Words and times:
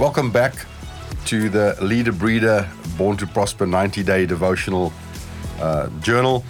Welcome 0.00 0.30
back 0.30 0.54
to 1.24 1.48
the 1.48 1.76
Leader 1.82 2.12
Breeder 2.12 2.70
Born 2.96 3.16
to 3.16 3.26
Prosper 3.26 3.66
90 3.66 4.04
day 4.04 4.26
devotional 4.26 4.92
uh, 5.58 5.88
journal. 5.98 6.44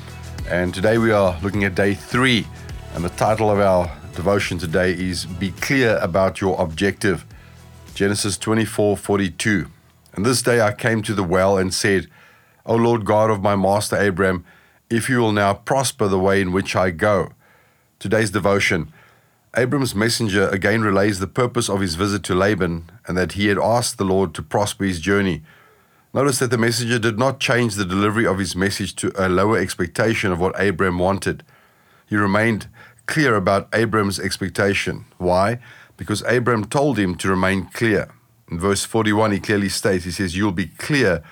And 0.50 0.74
today 0.74 0.98
we 0.98 1.12
are 1.12 1.34
looking 1.40 1.64
at 1.64 1.74
day 1.74 1.94
three. 1.94 2.46
And 2.92 3.02
the 3.02 3.08
title 3.08 3.50
of 3.50 3.58
our 3.58 3.90
devotion 4.14 4.58
today 4.58 4.92
is 4.92 5.24
Be 5.24 5.52
Clear 5.52 5.96
About 6.02 6.42
Your 6.42 6.60
Objective. 6.60 7.24
Genesis 7.94 8.36
24 8.36 8.98
42. 8.98 9.70
And 10.12 10.26
this 10.26 10.42
day 10.42 10.60
I 10.60 10.74
came 10.74 11.00
to 11.00 11.14
the 11.14 11.24
well 11.24 11.56
and 11.56 11.72
said, 11.72 12.06
O 12.66 12.74
Lord 12.74 13.06
God 13.06 13.30
of 13.30 13.40
my 13.40 13.56
master 13.56 13.96
Abraham, 13.96 14.44
if 14.90 15.08
you 15.08 15.20
will 15.20 15.32
now 15.32 15.54
prosper 15.54 16.06
the 16.06 16.18
way 16.18 16.42
in 16.42 16.52
which 16.52 16.76
I 16.76 16.90
go. 16.90 17.32
Today's 17.98 18.30
devotion. 18.30 18.92
Abram's 19.56 19.94
messenger 19.94 20.48
again 20.48 20.82
relays 20.82 21.18
the 21.18 21.26
purpose 21.26 21.68
of 21.68 21.80
his 21.80 21.94
visit 21.94 22.22
to 22.24 22.34
Laban 22.34 22.90
and 23.06 23.16
that 23.16 23.32
he 23.32 23.46
had 23.46 23.58
asked 23.58 23.96
the 23.96 24.04
Lord 24.04 24.34
to 24.34 24.42
prosper 24.42 24.84
his 24.84 25.00
journey. 25.00 25.42
Notice 26.12 26.38
that 26.38 26.50
the 26.50 26.58
messenger 26.58 26.98
did 26.98 27.18
not 27.18 27.40
change 27.40 27.74
the 27.74 27.84
delivery 27.84 28.26
of 28.26 28.38
his 28.38 28.54
message 28.54 28.94
to 28.96 29.12
a 29.16 29.28
lower 29.28 29.58
expectation 29.58 30.32
of 30.32 30.40
what 30.40 30.60
Abram 30.60 30.98
wanted. 30.98 31.44
He 32.06 32.16
remained 32.16 32.68
clear 33.06 33.34
about 33.34 33.68
Abram's 33.72 34.20
expectation. 34.20 35.06
Why? 35.16 35.60
Because 35.96 36.22
Abram 36.22 36.66
told 36.66 36.98
him 36.98 37.14
to 37.16 37.28
remain 37.28 37.66
clear. 37.72 38.08
In 38.50 38.58
verse 38.58 38.84
41, 38.84 39.32
he 39.32 39.40
clearly 39.40 39.68
states, 39.68 40.04
he 40.04 40.10
says, 40.10 40.36
You'll 40.36 40.52
be 40.52 40.66
clear 40.66 41.22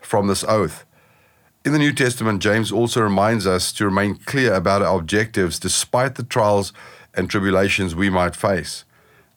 from 0.00 0.28
this 0.28 0.44
oath. 0.44 0.84
In 1.64 1.72
the 1.72 1.78
New 1.78 1.92
Testament, 1.92 2.42
James 2.42 2.72
also 2.72 3.02
reminds 3.02 3.46
us 3.46 3.72
to 3.74 3.84
remain 3.84 4.16
clear 4.16 4.54
about 4.54 4.82
our 4.82 4.98
objectives 4.98 5.58
despite 5.58 6.16
the 6.16 6.24
trials 6.24 6.72
and 7.14 7.28
tribulations 7.28 7.94
we 7.94 8.10
might 8.10 8.36
face. 8.36 8.84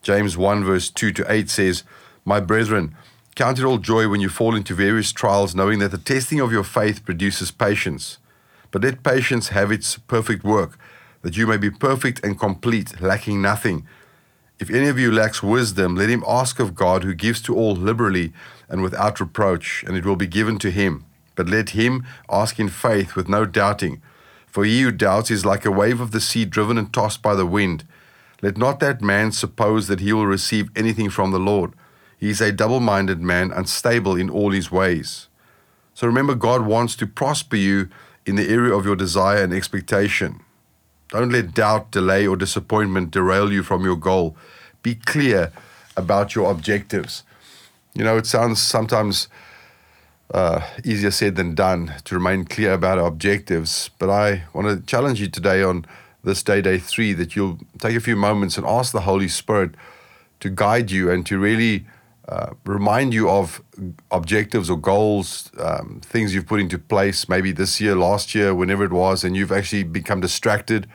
James 0.02 0.38
1, 0.38 0.64
verse 0.64 0.90
2 0.90 1.12
to 1.14 1.32
8 1.32 1.50
says, 1.50 1.84
My 2.24 2.40
brethren, 2.40 2.96
count 3.36 3.60
it 3.60 3.66
all 3.66 3.78
joy 3.78 4.08
when 4.08 4.22
you 4.22 4.30
fall 4.30 4.56
into 4.56 4.76
various 4.76 5.12
trials, 5.12 5.56
knowing 5.56 5.80
that 5.80 5.92
the 5.92 5.98
testing 5.98 6.40
of 6.40 6.52
your 6.52 6.64
faith 6.64 7.04
produces 7.04 7.52
patience. 7.52 8.20
But 8.72 8.84
let 8.84 9.04
patience 9.04 9.50
have 9.50 9.72
its 9.72 9.98
perfect 9.98 10.44
work, 10.44 10.78
that 11.22 11.38
you 11.38 11.48
may 11.48 11.58
be 11.58 11.72
perfect 11.72 12.24
and 12.24 12.40
complete, 12.40 13.02
lacking 13.02 13.42
nothing. 13.42 13.88
If 14.60 14.70
any 14.70 14.88
of 14.88 15.00
you 15.00 15.12
lacks 15.12 15.44
wisdom, 15.44 15.96
let 15.96 16.10
him 16.10 16.24
ask 16.28 16.60
of 16.60 16.76
God, 16.76 17.04
who 17.04 17.14
gives 17.14 17.42
to 17.42 17.56
all 17.56 17.76
liberally 17.76 18.32
and 18.70 18.82
without 18.82 19.20
reproach, 19.20 19.84
and 19.88 19.98
it 19.98 20.06
will 20.06 20.16
be 20.16 20.28
given 20.28 20.60
to 20.60 20.72
him. 20.72 21.04
But 21.36 21.50
let 21.50 21.72
him 21.72 22.06
ask 22.30 22.60
in 22.60 22.70
faith 22.70 23.16
with 23.16 23.28
no 23.28 23.46
doubting. 23.46 24.02
For 24.56 24.64
he 24.64 24.84
who 24.84 24.92
doubts 24.92 25.32
is 25.32 25.46
like 25.46 25.66
a 25.66 25.70
wave 25.70 26.00
of 26.00 26.12
the 26.12 26.22
sea 26.22 26.46
driven 26.46 26.78
and 26.78 26.94
tossed 26.94 27.22
by 27.22 27.36
the 27.36 27.46
wind. 27.46 27.86
Let 28.42 28.58
not 28.58 28.80
that 28.80 29.02
man 29.02 29.34
suppose 29.34 29.90
that 29.90 30.00
he 30.00 30.14
will 30.14 30.28
receive 30.28 30.70
anything 30.78 31.10
from 31.10 31.32
the 31.32 31.42
Lord. 31.42 31.74
He 32.18 32.30
is 32.30 32.40
a 32.40 32.54
double 32.54 32.80
minded 32.80 33.20
man, 33.20 33.52
unstable 33.52 34.16
in 34.16 34.30
all 34.30 34.52
his 34.52 34.72
ways. 34.72 35.28
So 35.94 36.08
remember, 36.08 36.36
God 36.36 36.66
wants 36.66 36.96
to 36.96 37.06
prosper 37.06 37.58
you 37.58 37.90
in 38.26 38.38
the 38.38 38.48
area 38.48 38.74
of 38.74 38.86
your 38.86 38.96
desire 38.96 39.44
and 39.44 39.54
expectation. 39.54 40.40
Don't 41.10 41.34
let 41.34 41.54
doubt, 41.54 41.92
delay, 41.92 42.26
or 42.26 42.38
disappointment 42.38 43.12
derail 43.12 43.52
you 43.52 43.62
from 43.62 43.84
your 43.84 43.98
goal. 43.98 44.38
Be 44.82 44.96
clear 44.96 45.52
about 45.98 46.34
your 46.34 46.50
objectives. 46.50 47.24
You 47.94 48.06
know, 48.06 48.16
it 48.16 48.26
sounds 48.26 48.62
sometimes 48.62 49.28
uh, 50.34 50.62
easier 50.84 51.12
said 51.12 51.36
than 51.36 51.56
done 51.56 51.94
to 52.04 52.16
remain 52.16 52.46
clear 52.46 52.74
about 52.74 52.98
our 52.98 53.08
objectives. 53.08 53.90
But 54.00 54.10
I 54.10 54.44
want 54.54 54.68
to 54.68 54.86
challenge 54.86 55.22
you 55.22 55.28
today 55.28 55.64
on 55.64 55.86
this 56.24 56.44
day, 56.44 56.62
day 56.62 56.80
three, 56.80 57.14
that 57.14 57.36
you'll 57.36 57.60
take 57.80 57.96
a 57.96 58.00
few 58.00 58.16
moments 58.16 58.58
and 58.58 58.66
ask 58.66 58.92
the 58.92 59.02
Holy 59.02 59.28
Spirit 59.28 59.76
to 60.40 60.50
guide 60.50 60.92
you 60.92 61.12
and 61.12 61.26
to 61.26 61.38
really 61.38 61.86
uh, 62.28 62.54
remind 62.66 63.14
you 63.14 63.30
of 63.30 63.62
objectives 64.10 64.70
or 64.70 64.78
goals, 64.78 65.52
um, 65.60 66.02
things 66.04 66.34
you've 66.34 66.48
put 66.48 66.60
into 66.60 66.80
place, 66.80 67.30
maybe 67.30 67.52
this 67.52 67.80
year, 67.80 67.96
last 67.96 68.34
year, 68.34 68.56
whenever 68.56 68.84
it 68.84 68.92
was, 68.92 69.24
and 69.24 69.38
you've 69.38 69.52
actually 69.52 69.84
become 69.84 70.22
distracted. 70.22 70.88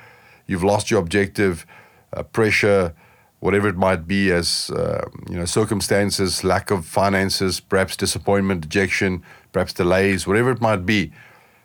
You've 0.49 0.65
lost 0.65 0.91
your 0.91 0.99
objective, 0.99 1.65
uh, 2.12 2.25
pressure, 2.25 2.94
whatever 3.41 3.69
it 3.69 3.77
might 3.77 4.06
be 4.06 4.31
as 4.31 4.71
uh, 4.71 5.06
you 5.28 5.37
know 5.37 5.45
circumstances 5.45 6.45
lack 6.45 6.71
of 6.71 6.87
finances 6.87 7.59
perhaps 7.61 7.97
disappointment 7.97 8.61
dejection 8.61 9.23
perhaps 9.53 9.73
delays 9.73 10.27
whatever 10.27 10.51
it 10.51 10.61
might 10.61 10.87
be 10.87 11.11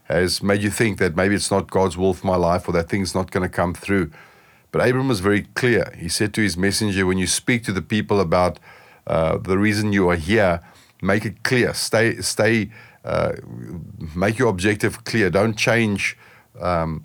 has 0.06 0.44
made 0.44 0.62
you 0.62 0.69
think 0.69 0.97
that 1.00 1.16
maybe 1.16 1.35
it's 1.35 1.52
not 1.52 1.69
god's 1.69 1.97
will 1.97 2.14
for 2.14 2.28
my 2.28 2.35
life 2.35 2.68
or 2.68 2.72
that 2.72 2.90
thing's 2.90 3.14
not 3.14 3.31
going 3.31 3.44
to 3.44 3.50
come 3.50 3.74
through. 3.74 4.12
But 4.72 4.88
abram 4.88 5.08
was 5.08 5.19
very 5.19 5.44
clear. 5.56 5.94
He 5.97 6.09
said 6.09 6.34
to 6.34 6.41
his 6.41 6.58
messenger 6.58 7.06
when 7.06 7.18
you 7.18 7.28
speak 7.28 7.64
to 7.64 7.72
the 7.72 7.81
people 7.81 8.19
about 8.19 8.59
uh, 9.08 9.38
the 9.38 9.58
reason 9.58 9.94
you 9.94 10.09
are 10.09 10.16
here 10.16 10.62
make 11.02 11.25
it 11.25 11.44
clear. 11.44 11.74
Stay 11.74 12.18
stay 12.22 12.69
uh, 13.03 13.34
make 14.16 14.38
your 14.38 14.50
objective 14.50 15.03
clear. 15.03 15.30
Don't 15.30 15.58
change 15.58 16.18
um, 16.59 17.03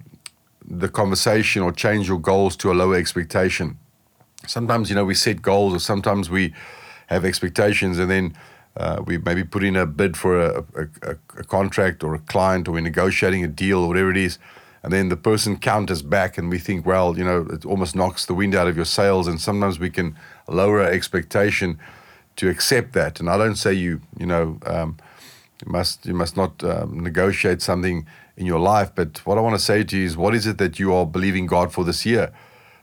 the 0.64 0.88
conversation 0.88 1.62
or 1.62 1.72
change 1.72 2.08
your 2.08 2.20
goals 2.20 2.56
to 2.56 2.70
a 2.70 2.74
lower 2.74 2.96
expectation 2.96 3.78
sometimes 4.46 4.88
you 4.88 4.96
know 4.96 5.04
we 5.04 5.14
set 5.14 5.42
goals 5.42 5.74
or 5.74 5.78
sometimes 5.78 6.30
we 6.30 6.54
have 7.06 7.24
expectations 7.24 7.98
and 7.98 8.10
then 8.10 8.36
uh, 8.76 9.02
we 9.04 9.18
maybe 9.18 9.44
put 9.44 9.64
in 9.64 9.76
a 9.76 9.84
bid 9.84 10.16
for 10.16 10.40
a, 10.40 10.64
a, 11.02 11.16
a, 11.36 11.44
contract 11.44 12.04
or 12.04 12.14
a 12.14 12.18
client 12.20 12.68
or 12.68 12.72
we're 12.72 12.80
negotiating 12.80 13.44
a 13.44 13.48
deal 13.48 13.80
or 13.80 13.88
whatever 13.88 14.10
it 14.10 14.16
is 14.16 14.38
and 14.82 14.92
then 14.92 15.08
the 15.08 15.16
person 15.16 15.58
counters 15.58 16.02
back 16.02 16.38
and 16.38 16.48
we 16.50 16.58
think 16.58 16.86
well 16.86 17.18
you 17.18 17.24
know 17.24 17.46
it 17.50 17.64
almost 17.64 17.94
knocks 17.94 18.26
the 18.26 18.34
wind 18.34 18.54
out 18.54 18.68
of 18.68 18.76
your 18.76 18.84
sails 18.84 19.26
and 19.26 19.40
sometimes 19.40 19.78
we 19.78 19.90
can 19.90 20.16
lower 20.48 20.80
our 20.80 20.90
expectation 20.90 21.78
to 22.36 22.48
accept 22.48 22.92
that. 22.92 23.20
And 23.20 23.28
i 23.28 23.36
don't 23.36 23.56
say 23.56 23.72
you 23.72 24.00
you 24.18 24.26
know 24.26 24.58
um, 24.64 24.96
you 25.64 25.70
must 25.70 26.06
you 26.06 26.14
must 26.14 26.36
not 26.36 26.62
um, 26.64 27.00
negotiate 27.00 27.60
something 27.60 28.06
in 28.36 28.46
your 28.46 28.60
life 28.60 28.92
but 28.94 29.18
what 29.26 29.36
i 29.36 29.40
want 29.40 29.54
to 29.54 29.62
say 29.62 29.84
to 29.84 29.98
you 29.98 30.06
is 30.06 30.16
what 30.16 30.34
is 30.34 30.46
it 30.46 30.56
that 30.58 30.78
you 30.78 30.94
are 30.94 31.04
believing 31.04 31.46
god 31.46 31.72
for 31.72 31.84
this 31.84 32.06
year? 32.06 32.32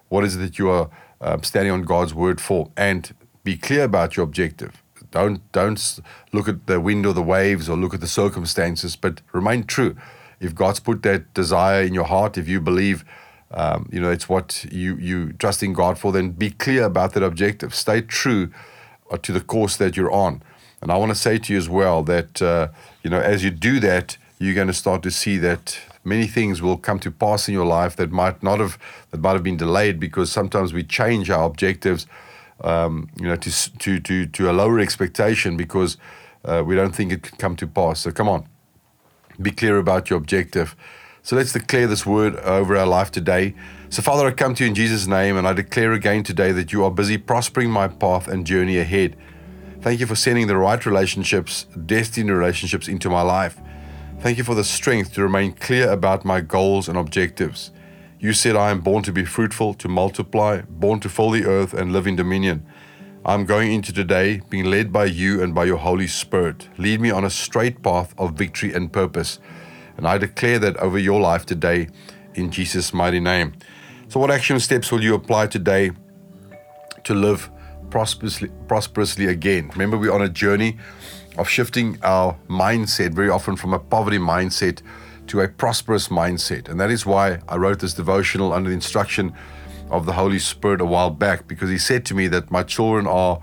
What 0.09 0.23
is 0.23 0.35
it 0.35 0.39
that 0.39 0.57
you 0.57 0.69
are 0.69 0.89
um, 1.21 1.43
standing 1.43 1.71
on 1.71 1.83
God's 1.83 2.13
word 2.13 2.39
for, 2.39 2.71
and 2.77 3.13
be 3.43 3.57
clear 3.57 3.83
about 3.83 4.17
your 4.17 4.23
objective. 4.23 4.83
Don't 5.11 5.49
don't 5.51 5.99
look 6.33 6.47
at 6.47 6.67
the 6.67 6.79
wind 6.79 7.05
or 7.05 7.13
the 7.13 7.23
waves 7.23 7.69
or 7.69 7.77
look 7.77 7.93
at 7.93 8.01
the 8.01 8.07
circumstances, 8.07 8.95
but 8.95 9.21
remain 9.31 9.63
true. 9.63 9.95
If 10.39 10.53
God's 10.53 10.79
put 10.79 11.01
that 11.03 11.33
desire 11.33 11.81
in 11.83 11.93
your 11.93 12.03
heart, 12.03 12.37
if 12.37 12.47
you 12.47 12.59
believe, 12.59 13.05
um, 13.51 13.89
you 13.91 14.01
know 14.01 14.11
it's 14.11 14.27
what 14.27 14.65
you 14.71 14.97
you 14.97 15.33
trust 15.33 15.63
in 15.63 15.73
God 15.73 15.97
for, 15.97 16.11
then 16.11 16.31
be 16.31 16.49
clear 16.49 16.83
about 16.83 17.13
that 17.13 17.23
objective. 17.23 17.73
Stay 17.73 18.01
true 18.01 18.51
uh, 19.09 19.17
to 19.17 19.31
the 19.31 19.41
course 19.41 19.77
that 19.77 19.95
you're 19.95 20.11
on. 20.11 20.43
And 20.81 20.91
I 20.91 20.97
want 20.97 21.09
to 21.09 21.15
say 21.15 21.39
to 21.39 21.53
you 21.53 21.57
as 21.57 21.69
well 21.69 22.03
that 22.03 22.41
uh, 22.41 22.67
you 23.01 23.09
know 23.09 23.19
as 23.19 23.43
you 23.43 23.49
do 23.49 23.79
that, 23.79 24.17
you're 24.39 24.55
going 24.55 24.67
to 24.67 24.73
start 24.73 25.03
to 25.03 25.11
see 25.11 25.37
that 25.37 25.79
many 26.03 26.27
things 26.27 26.61
will 26.61 26.77
come 26.77 26.99
to 26.99 27.11
pass 27.11 27.47
in 27.47 27.53
your 27.53 27.65
life 27.65 27.95
that 27.95 28.11
might 28.11 28.41
not 28.43 28.59
have 28.59 28.77
that 29.11 29.19
might 29.19 29.33
have 29.33 29.43
been 29.43 29.57
delayed 29.57 29.99
because 29.99 30.31
sometimes 30.31 30.73
we 30.73 30.83
change 30.83 31.29
our 31.29 31.45
objectives 31.45 32.05
um, 32.61 33.09
you 33.19 33.27
know 33.27 33.35
to 33.35 33.77
to 33.79 33.99
to 33.99 34.25
to 34.25 34.49
a 34.49 34.53
lower 34.53 34.79
expectation 34.79 35.57
because 35.57 35.97
uh, 36.45 36.63
we 36.65 36.75
don't 36.75 36.95
think 36.95 37.11
it 37.11 37.23
could 37.23 37.37
come 37.37 37.55
to 37.55 37.67
pass. 37.67 38.01
So 38.01 38.11
come 38.11 38.29
on 38.29 38.47
be 39.41 39.51
clear 39.51 39.77
about 39.77 40.09
your 40.09 40.17
objective. 40.17 40.75
So 41.21 41.35
let's 41.35 41.53
declare 41.53 41.87
this 41.87 42.05
word 42.05 42.35
over 42.37 42.75
our 42.75 42.87
life 42.87 43.11
today. 43.11 43.53
So 43.89 44.01
father 44.01 44.27
i 44.27 44.31
come 44.31 44.53
to 44.55 44.63
you 44.63 44.69
in 44.69 44.75
jesus 44.75 45.07
name 45.07 45.37
and 45.37 45.47
i 45.47 45.53
declare 45.53 45.93
again 45.93 46.23
today 46.23 46.51
that 46.51 46.73
you 46.73 46.83
are 46.83 46.91
busy 46.91 47.17
prospering 47.17 47.69
my 47.69 47.87
path 47.87 48.27
and 48.27 48.45
journey 48.45 48.77
ahead. 48.77 49.15
Thank 49.81 49.99
you 49.99 50.07
for 50.07 50.15
sending 50.15 50.47
the 50.47 50.57
right 50.57 50.83
relationships 50.85 51.65
destined 51.85 52.31
relationships 52.31 52.87
into 52.87 53.09
my 53.09 53.21
life 53.21 53.59
Thank 54.19 54.39
you 54.39 54.43
for 54.43 54.55
the 54.55 54.63
strength 54.63 55.13
to 55.13 55.21
remain 55.21 55.53
clear 55.53 55.91
about 55.91 56.25
my 56.25 56.41
goals 56.41 56.89
and 56.89 56.97
objectives. 56.97 57.71
You 58.19 58.33
said 58.33 58.55
I 58.55 58.71
am 58.71 58.81
born 58.81 59.03
to 59.03 59.11
be 59.11 59.23
fruitful, 59.23 59.75
to 59.75 59.87
multiply, 59.87 60.61
born 60.61 60.99
to 61.01 61.09
fill 61.09 61.29
the 61.29 61.45
earth 61.45 61.71
and 61.75 61.93
live 61.93 62.07
in 62.07 62.15
dominion. 62.15 62.65
I'm 63.23 63.45
going 63.45 63.71
into 63.71 63.93
today 63.93 64.41
being 64.49 64.65
led 64.65 64.91
by 64.91 65.05
you 65.05 65.43
and 65.43 65.53
by 65.53 65.65
your 65.65 65.77
Holy 65.77 66.07
Spirit. 66.07 66.67
Lead 66.79 66.99
me 66.99 67.11
on 67.11 67.25
a 67.25 67.29
straight 67.29 67.83
path 67.83 68.15
of 68.17 68.33
victory 68.33 68.73
and 68.73 68.91
purpose. 68.91 69.37
And 69.97 70.07
I 70.07 70.17
declare 70.17 70.57
that 70.59 70.77
over 70.77 70.97
your 70.97 71.21
life 71.21 71.45
today 71.45 71.87
in 72.33 72.49
Jesus' 72.49 72.95
mighty 72.95 73.19
name. 73.19 73.53
So, 74.07 74.19
what 74.19 74.31
action 74.31 74.59
steps 74.59 74.91
will 74.91 75.03
you 75.03 75.13
apply 75.13 75.47
today 75.47 75.91
to 77.03 77.13
live 77.13 77.51
prosperously, 77.91 78.49
prosperously 78.67 79.27
again? 79.27 79.69
Remember, 79.73 79.95
we're 79.95 80.11
on 80.11 80.23
a 80.23 80.29
journey 80.29 80.79
of 81.37 81.47
shifting 81.47 81.97
our 82.03 82.35
mindset 82.49 83.13
very 83.13 83.29
often 83.29 83.55
from 83.55 83.73
a 83.73 83.79
poverty 83.79 84.17
mindset 84.17 84.81
to 85.27 85.41
a 85.41 85.47
prosperous 85.47 86.07
mindset. 86.07 86.69
And 86.69 86.79
that 86.79 86.89
is 86.89 87.05
why 87.05 87.39
I 87.47 87.57
wrote 87.57 87.79
this 87.79 87.93
devotional 87.93 88.53
under 88.53 88.69
the 88.69 88.75
instruction 88.75 89.33
of 89.89 90.05
the 90.05 90.13
Holy 90.13 90.39
Spirit 90.39 90.81
a 90.81 90.85
while 90.85 91.09
back, 91.09 91.47
because 91.47 91.69
He 91.69 91.77
said 91.77 92.05
to 92.05 92.15
me 92.15 92.27
that 92.27 92.51
my 92.51 92.63
children 92.63 93.07
are. 93.07 93.41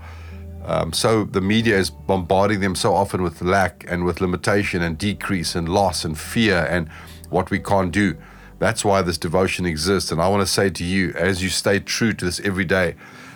Um, 0.63 0.93
so 0.93 1.25
the 1.25 1.41
media 1.41 1.77
is 1.77 1.91
bombarding 1.91 2.59
them 2.59 2.73
so 2.73 2.95
often 2.95 3.21
with 3.21 3.39
lack 3.43 3.85
and 3.87 4.03
with 4.03 4.19
limitation 4.19 4.81
and 4.81 4.97
decrease 4.97 5.53
and 5.53 5.69
loss 5.69 6.03
and 6.03 6.17
fear 6.17 6.65
and 6.67 6.89
what 7.29 7.51
we 7.51 7.59
can't 7.59 7.91
do. 7.91 8.17
That's 8.57 8.83
why 8.83 9.03
this 9.03 9.19
devotion 9.19 9.67
exists. 9.67 10.11
And 10.11 10.19
I 10.19 10.27
want 10.27 10.41
to 10.41 10.51
say 10.51 10.71
to 10.71 10.83
you, 10.83 11.13
as 11.15 11.43
you 11.43 11.49
stay 11.49 11.79
true 11.79 12.13
to 12.13 12.25
this 12.25 12.39
every 12.39 12.65
day, 12.65 12.95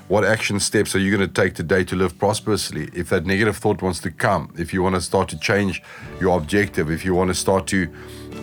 What 0.09 0.25
action 0.25 0.59
steps 0.59 0.95
are 0.95 1.00
you 1.00 1.15
going 1.15 1.29
to 1.29 1.31
take 1.31 1.53
today 1.53 1.83
to 1.83 1.95
live 1.95 2.17
prosperously? 2.17 2.89
If 2.95 3.09
that 3.09 3.27
negative 3.27 3.57
thought 3.57 3.83
wants 3.83 4.00
to 4.00 4.09
come, 4.09 4.51
if 4.57 4.73
you 4.73 4.81
want 4.81 4.95
to 4.95 5.01
start 5.01 5.29
to 5.29 5.38
change 5.38 5.83
your 6.19 6.35
objective, 6.35 6.89
if 6.89 7.06
you 7.06 7.13
want 7.13 7.27
to 7.27 7.35
start 7.35 7.67
to 7.67 7.88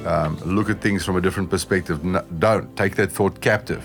um, 0.04 0.36
look 0.44 0.70
at 0.70 0.80
things 0.80 1.04
from 1.04 1.16
a 1.16 1.20
different 1.20 1.50
perspective, 1.50 2.04
no, 2.04 2.24
don't 2.38 2.76
take 2.76 2.94
that 2.94 3.10
thought 3.10 3.40
captive. 3.40 3.84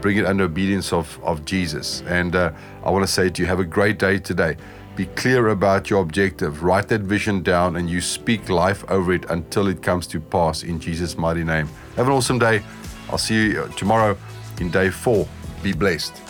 Bring 0.00 0.18
it 0.18 0.24
under 0.24 0.44
obedience 0.44 0.92
of, 0.92 1.18
of 1.24 1.44
Jesus. 1.44 2.04
And 2.06 2.36
uh, 2.36 2.52
I 2.84 2.92
want 2.92 3.04
to 3.04 3.12
say 3.12 3.28
to 3.28 3.42
you, 3.42 3.48
have 3.48 3.58
a 3.58 3.64
great 3.64 3.98
day 3.98 4.20
today. 4.20 4.56
Be 4.94 5.06
clear 5.06 5.48
about 5.48 5.90
your 5.90 6.02
objective. 6.02 6.62
Write 6.62 6.86
that 6.90 7.00
vision 7.00 7.42
down 7.42 7.74
and 7.74 7.90
you 7.90 8.00
speak 8.00 8.48
life 8.48 8.88
over 8.88 9.12
it 9.12 9.28
until 9.30 9.66
it 9.66 9.82
comes 9.82 10.06
to 10.06 10.20
pass 10.20 10.62
in 10.62 10.78
Jesus' 10.78 11.18
mighty 11.18 11.42
name. 11.42 11.68
Have 11.96 12.06
an 12.06 12.12
awesome 12.12 12.38
day. 12.38 12.62
I'll 13.10 13.18
see 13.18 13.48
you 13.48 13.68
tomorrow 13.76 14.16
in 14.60 14.70
day 14.70 14.90
four. 14.90 15.26
Be 15.64 15.72
blessed. 15.72 16.22